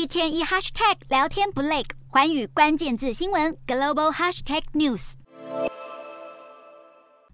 [0.00, 5.12] 一天一 hashtag 聊天不累，寰宇关键字新闻 global hashtag news。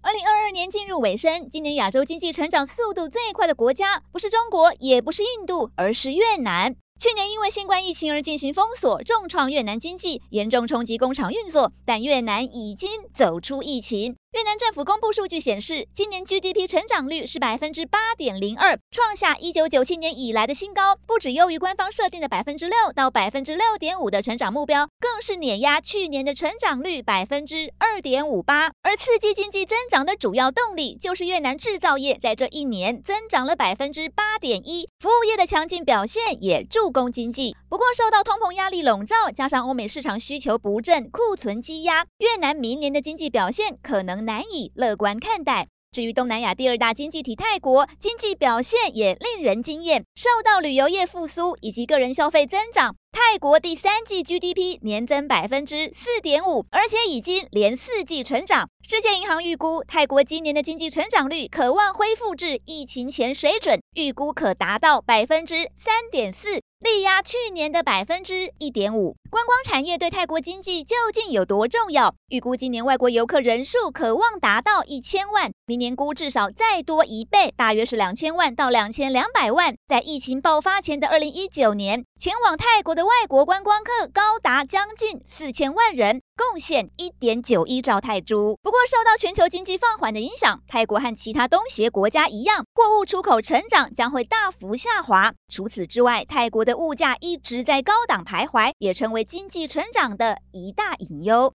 [0.01, 6.75] 二零二二年进入尾声，今年亚洲经济成长速度最快的国家不是中国，也不是印度，而是越南。
[6.99, 11.71] 去年因为新冠疫情而进行封锁，重创越南经济，严重冲击工厂运作。
[11.85, 14.17] 但越南已经走出疫情。
[14.37, 28.69] 越南政府公布数据显示，今年 GDP 成长率是百分之八点零二，创下一九九七年以来的新高，不止优于官方设定的百分之六到百分之六点五的成长目标，更是碾压去年的成长率百分之二点五八。
[28.83, 37.55] 而刺激经济增长的主要动力，就是越南制造业在这一年增长了百分之八点一，服务业的强劲表现也助攻经济。
[37.67, 45.69] 不过，受到通膨压力笼罩，加上欧美市场需求不振、库存积压，越南明年的经济表现可能难以乐观看待。
[45.89, 58.69] 至于东南亚第二大经济体泰国，经济表现也令人惊艳，受到旅游业复苏以及个人消费增长，泰国第三季 GDP 年增百分之四点五，而且已经连四季成长。
[58.87, 66.59] 世界银行预估，泰国今年的经济成长率可望恢复至疫情前水准，预估可达到百分之三点四。
[66.79, 69.15] 力压去年的百分之一点五。
[69.29, 72.15] 观光产业对泰国经济究竟有多重要？
[72.29, 79.75] 预估今年外国游客人数可望达到一千万，明年估至少再多一倍，大约是两千万到两千两百万。
[79.87, 86.21] 在疫情爆发前的二零一九年，前往泰国的外国观光客高达将近四千万人。
[86.37, 88.55] 贡献一点九一兆泰铢。
[88.61, 95.33] 不过，受到全球经济放缓的影响，泰国和其他东协国家一样，货物出口成长将会大幅下滑。
[95.51, 101.45] 除此之外，泰国的物价一直在高档徘徊，也成为为经济成长的一大隐忧。